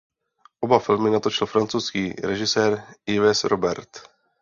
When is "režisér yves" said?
2.25-3.43